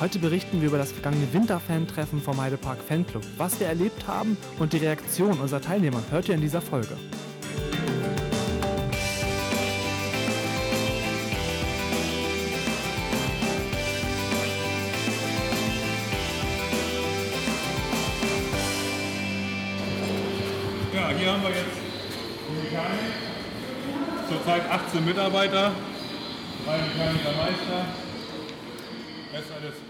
[0.00, 3.24] Heute berichten wir über das vergangene Winterfan-Treffen vom Heidepark Fanclub.
[3.36, 6.96] Was wir erlebt haben und die Reaktion unserer Teilnehmer hört ihr in dieser Folge.
[20.94, 21.76] Ja, hier haben wir jetzt
[22.62, 22.98] Mechanik.
[24.28, 25.72] Zurzeit 18 Mitarbeiter,
[26.64, 27.84] drei Mechanikermeister.
[29.34, 29.87] Rest alles.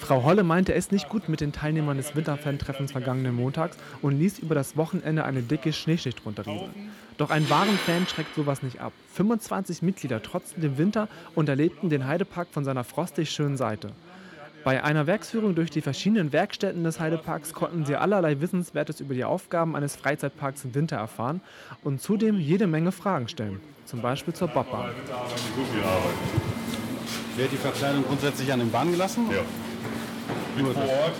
[0.00, 4.38] Frau Holle meinte es nicht gut mit den Teilnehmern des Winterfan-Treffens vergangenen Montags und ließ
[4.38, 6.90] über das Wochenende eine dicke Schneeschicht runterrieseln.
[7.18, 8.92] Doch einen wahren Fan schreckt sowas nicht ab.
[9.14, 13.92] 25 Mitglieder trotzten dem Winter und erlebten den Heidepark von seiner frostig schönen Seite.
[14.64, 19.24] Bei einer Werksführung durch die verschiedenen Werkstätten des Heideparks konnten sie allerlei Wissenswertes über die
[19.24, 21.40] Aufgaben eines Freizeitparks im Winter erfahren
[21.84, 23.60] und zudem jede Menge Fragen stellen.
[23.84, 24.90] Zum Beispiel zur Bobbahn.
[27.36, 29.28] Wird die Verkleidung grundsätzlich an den Bahn gelassen?
[29.30, 29.44] Ja.
[30.56, 31.12] Mit vor Ort.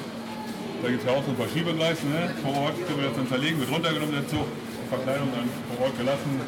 [0.82, 2.06] Da gibt es ja auch so ein paar Schiebegleise.
[2.06, 2.30] Ne?
[2.42, 4.46] Vor Ort können wir das dann zerlegen, wird runtergenommen der Zug.
[4.88, 6.40] Verkleidung dann vor Ort gelassen.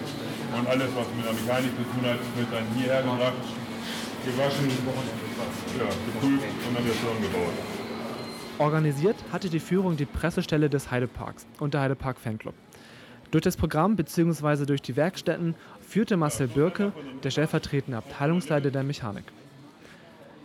[0.57, 3.45] Und alles, was mit der Mechanik zu tun hat, wird dann hierher gebracht,
[4.25, 4.71] gewaschen,
[5.79, 7.53] ja, geprüft und dann wird zusammengebaut.
[8.59, 12.55] Organisiert hatte die Führung die Pressestelle des Heideparks und der Heidepark Fanclub.
[13.31, 14.65] Durch das Programm bzw.
[14.65, 15.55] durch die Werkstätten
[15.87, 19.25] führte Marcel Birke, der stellvertretende Abteilungsleiter der Mechanik.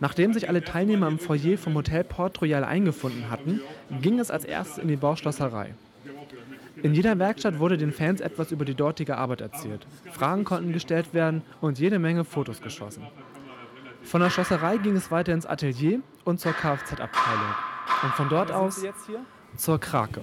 [0.04, 3.62] Nachdem sich alle Teilnehmer im Foyer vom Hotel Port Royal eingefunden hatten,
[4.02, 5.72] ging es als erstes in die Bauschlosserei.
[6.82, 9.86] In jeder Werkstatt wurde den Fans etwas über die dortige Arbeit erzählt.
[10.12, 13.04] Fragen konnten gestellt werden und jede Menge Fotos geschossen.
[14.02, 17.54] Von der Schlosserei ging es weiter ins Atelier und zur Kfz-Abteilung.
[18.02, 18.84] Und von dort aus
[19.56, 20.20] zur Krake.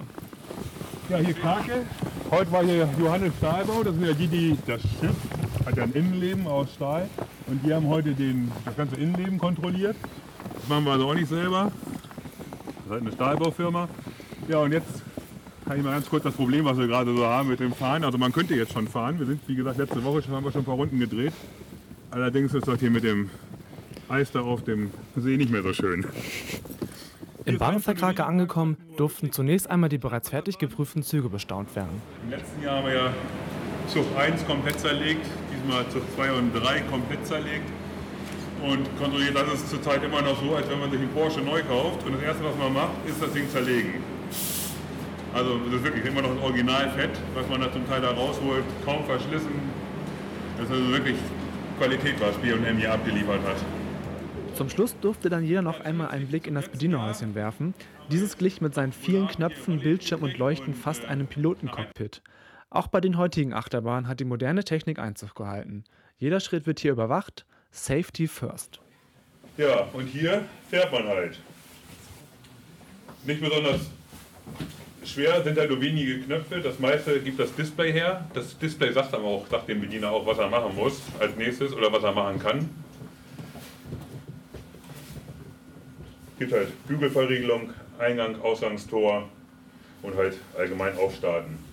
[1.08, 1.86] Ja, hier Krake.
[2.30, 3.82] Heute war hier Johannes Stahlbau.
[3.82, 5.16] Das sind ja die, die das Schiff
[5.66, 7.08] hat ja ein Innenleben aus Stahl.
[7.52, 9.94] Und die haben heute den, das ganze Innenleben kontrolliert.
[10.54, 11.70] Das machen wir also auch nicht selber.
[12.64, 13.88] Das ist halt eine Stahlbaufirma.
[14.48, 15.02] Ja, und jetzt
[15.66, 18.04] kann ich mal ganz kurz das Problem, was wir gerade so haben mit dem Fahren.
[18.04, 19.18] Also man könnte jetzt schon fahren.
[19.18, 21.34] Wir sind, wie gesagt, letzte Woche schon, haben wir schon ein paar Runden gedreht.
[22.10, 23.28] Allerdings ist das hier mit dem
[24.08, 26.06] Eis da auf dem See nicht mehr so schön.
[27.44, 32.00] Im Krake angekommen, durften zunächst einmal die bereits fertig geprüften Züge bestaunt werden.
[32.24, 33.14] Im letzten Jahr haben wir ja
[33.88, 35.26] Zug 1 komplett zerlegt,
[35.62, 37.68] diesmal Zug 2 und 3 komplett zerlegt
[38.62, 39.34] und kontrolliert.
[39.34, 42.14] Das ist zurzeit immer noch so, als wenn man sich einen Porsche neu kauft und
[42.14, 43.94] das erste, was man macht, ist das Ding zerlegen.
[45.34, 48.64] Also das ist wirklich immer noch das Originalfett, was man da zum Teil da rausholt,
[48.84, 49.52] kaum verschlissen.
[50.58, 51.16] Das ist also wirklich
[51.78, 53.56] Qualität, was B&M hier abgeliefert hat.
[54.54, 57.72] Zum Schluss durfte dann jeder noch einmal einen Blick in das Bedienerhäuschen werfen.
[58.10, 62.20] Dieses glich mit seinen vielen Knöpfen, Bildschirm und Leuchten fast einem Pilotencockpit.
[62.72, 65.84] Auch bei den heutigen Achterbahnen hat die moderne Technik Einzug gehalten.
[66.16, 67.44] Jeder Schritt wird hier überwacht.
[67.70, 68.80] Safety first.
[69.58, 71.38] Ja, und hier fährt man halt.
[73.26, 73.82] Nicht besonders
[75.04, 76.62] schwer, sind halt nur wenige Knöpfe.
[76.62, 78.26] Das meiste gibt das Display her.
[78.32, 81.74] Das Display sagt aber auch, sagt dem Bediener auch, was er machen muss als nächstes
[81.74, 82.70] oder was er machen kann.
[86.38, 89.28] gibt halt Bügelverriegelung, Eingang, Ausgangstor
[90.00, 91.71] und halt allgemein aufstarten.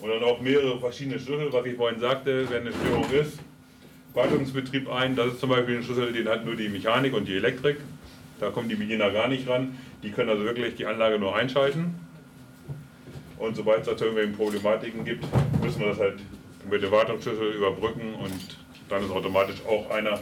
[0.00, 3.38] Und dann auch mehrere verschiedene Schlüssel, was ich vorhin sagte, wenn eine Störung ist.
[4.14, 7.36] Wartungsbetrieb ein, das ist zum Beispiel ein Schlüssel, den hat nur die Mechanik und die
[7.36, 7.78] Elektrik.
[8.40, 9.76] Da kommen die Bediener gar nicht ran.
[10.02, 11.94] Die können also wirklich die Anlage nur einschalten.
[13.38, 15.24] Und sobald es dazu irgendwelche Problematiken gibt,
[15.62, 16.18] müssen wir das halt
[16.68, 20.20] mit dem Wartungsschlüssel überbrücken und dann ist automatisch auch einer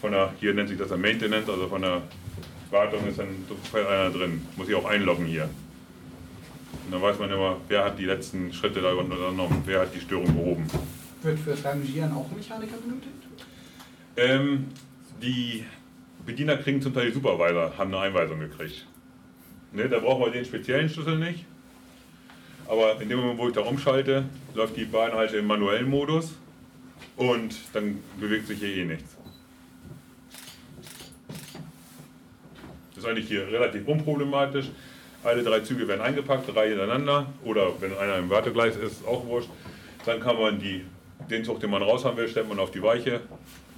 [0.00, 2.02] von der, hier nennt sich das der Maintenance, also von der
[2.70, 3.28] Wartung ist dann
[3.72, 4.46] einer drin.
[4.56, 5.48] Muss ich auch einloggen hier.
[6.84, 10.00] Und dann weiß man immer, wer hat die letzten Schritte da unternommen, wer hat die
[10.00, 10.66] Störung behoben.
[11.22, 13.12] Wird fürs Rangieren auch Mechaniker benötigt?
[14.16, 14.66] Ähm,
[15.22, 15.64] die
[16.26, 18.86] Bediener kriegen zum Teil die Supervisor, haben eine Einweisung gekriegt.
[19.72, 21.44] Ne, da brauchen wir den speziellen Schlüssel nicht.
[22.68, 26.34] Aber in dem Moment, wo ich da umschalte, läuft die Bahn halt im manuellen Modus
[27.16, 29.16] und dann bewegt sich hier eh nichts.
[32.94, 34.70] Das ist eigentlich hier relativ unproblematisch.
[35.24, 37.26] Alle drei Züge werden eingepackt, drei hintereinander.
[37.44, 39.50] Oder wenn einer im Wartegleis ist, auch wurscht.
[40.04, 40.84] Dann kann man die,
[41.30, 43.20] den Zug, den man raus haben will, stellt man auf die Weiche,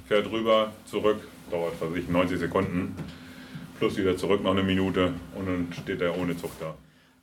[0.07, 1.21] fährt rüber, zurück,
[1.51, 2.97] dauert was ich 90 Sekunden,
[3.79, 6.75] plus wieder zurück noch eine Minute und dann steht er ohne Zug da.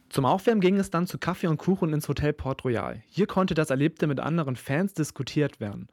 [0.10, 3.02] Zum Aufwärmen ging es dann zu Kaffee und Kuchen ins Hotel Port Royal.
[3.08, 5.88] Hier konnte das Erlebte mit anderen Fans diskutiert werden.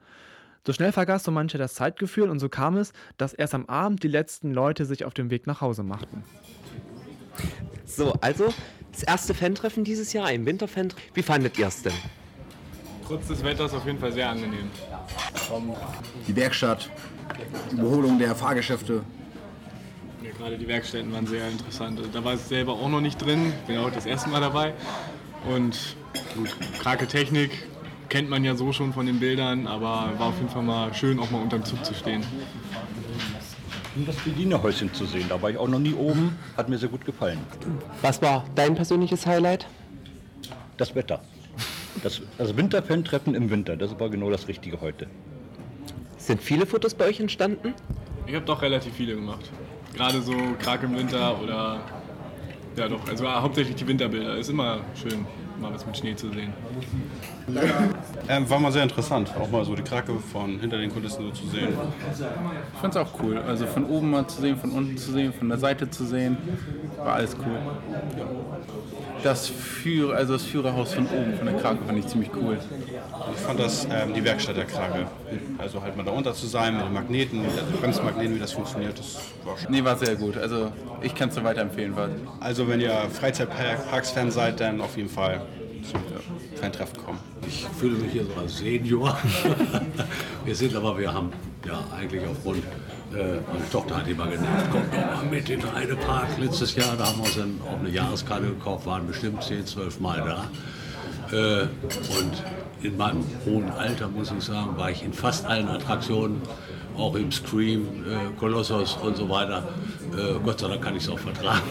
[0.67, 4.03] So schnell vergaß so mancher das Zeitgefühl und so kam es, dass erst am Abend
[4.03, 6.23] die letzten Leute sich auf den Weg nach Hause machten.
[7.89, 8.53] So, also
[8.91, 10.93] das erste Fan-Treffen dieses Jahr, ein Winterfan.
[11.15, 11.93] Wie fandet ihr es denn?
[13.07, 14.69] Trotz des Wetters auf jeden Fall sehr angenehm.
[16.27, 16.89] Die Werkstatt,
[17.71, 19.01] die Überholung der Fahrgeschäfte.
[20.37, 21.97] Gerade die Werkstätten waren sehr interessant.
[21.97, 24.73] Also da war ich selber auch noch nicht drin, bin auch das erste Mal dabei.
[25.49, 25.95] Und
[26.35, 27.51] gut, Krake Technik
[28.07, 31.19] kennt man ja so schon von den Bildern, aber war auf jeden Fall mal schön,
[31.19, 32.23] auch mal unterm Zug zu stehen.
[33.99, 36.87] Und das Bedienerhäuschen zu sehen, da war ich auch noch nie oben, hat mir sehr
[36.87, 37.37] gut gefallen.
[38.01, 39.67] Was war dein persönliches Highlight?
[40.77, 41.19] Das Wetter.
[42.01, 45.07] Das, das Winterfan-Treffen im Winter, das war genau das Richtige heute.
[46.17, 47.73] Sind viele Fotos bei euch entstanden?
[48.25, 49.51] Ich habe doch relativ viele gemacht.
[49.93, 51.81] Gerade so Krake im Winter oder
[52.77, 54.37] ja doch, also hauptsächlich die Winterbilder.
[54.37, 55.25] Ist immer schön,
[55.59, 56.53] mal was mit Schnee zu sehen.
[58.27, 61.31] Ähm, war mal sehr interessant, auch mal so die Krake von hinter den Kulissen so
[61.31, 61.69] zu sehen.
[62.73, 63.37] Ich fand's auch cool.
[63.39, 66.37] Also von oben mal zu sehen, von unten zu sehen, von der Seite zu sehen,
[66.97, 67.57] war alles cool.
[69.23, 72.57] Das, Führer, also das Führerhaus von oben, von der Krake, fand ich ziemlich cool.
[73.33, 75.07] Ich fand das ähm, die Werkstatt der Krake.
[75.57, 78.53] Also halt mal da unter zu sein mit den Magneten, mit den Bremsmagneten, wie das
[78.53, 79.71] funktioniert, das war schon.
[79.71, 80.37] Nee, war sehr gut.
[80.37, 80.71] Also
[81.01, 81.95] ich kann es nur weiterempfehlen.
[81.95, 82.09] War
[82.39, 85.41] Also wenn ihr Freizeitparks-Fan seid, dann auf jeden Fall
[85.85, 86.01] zum
[86.55, 87.19] Fan-Treffen kommen.
[87.47, 89.17] Ich fühle mich hier so als Senior.
[90.45, 91.31] wir sind aber, wir haben
[91.65, 92.63] ja eigentlich aufgrund,
[93.13, 96.27] äh, meine Tochter hat immer genannt, kommt doch mal mit in den Heidepark.
[96.39, 99.99] Letztes Jahr, da haben wir uns dann auch eine Jahreskarte gekauft, waren bestimmt 10, 12
[99.99, 101.35] Mal da.
[101.35, 102.43] Äh, und
[102.81, 106.41] in meinem hohen Alter, muss ich sagen, war ich in fast allen Attraktionen,
[106.97, 108.45] auch im Scream, äh,
[109.03, 109.67] und so weiter.
[110.17, 111.61] Äh, Gott sei Dank kann ich es auch vertragen.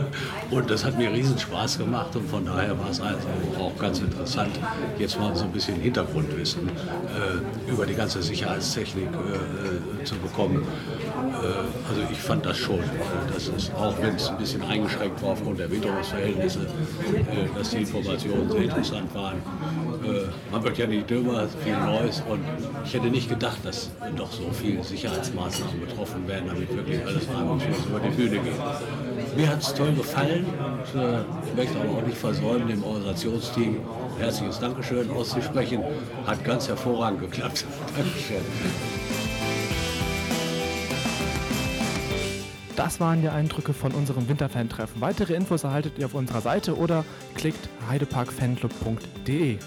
[0.50, 3.26] und das hat mir riesen Spaß gemacht und von daher war es also
[3.58, 4.52] auch ganz interessant,
[4.98, 10.66] jetzt mal so ein bisschen Hintergrundwissen äh, über die ganze Sicherheitstechnik äh, äh, zu bekommen.
[11.16, 15.22] Äh, also ich fand das schon, äh, dass es, auch wenn es ein bisschen eingeschränkt
[15.22, 19.36] war aufgrund der Witterungsverhältnisse, äh, dass die Informationen sehr interessant waren.
[20.04, 22.40] Äh, man wird ja nicht dümmer, viel Neues und
[22.84, 27.86] ich hätte nicht gedacht, dass doch so viele Sicherheitsmaßnahmen betroffen werden, damit wirklich alles reibungslos
[27.88, 29.36] über die Bühne geht.
[29.36, 33.76] Mir hat es toll gefallen und ich möchte aber auch nicht versäumen, dem Organisationsteam
[34.16, 35.82] ein herzliches Dankeschön auszusprechen.
[36.26, 37.64] Hat ganz hervorragend geklappt.
[37.96, 39.05] Dankeschön.
[42.76, 45.00] Das waren die Eindrücke von unserem Winterfan-Treffen.
[45.00, 49.58] Weitere Infos erhaltet ihr auf unserer Seite oder klickt heideparkfanclub.de.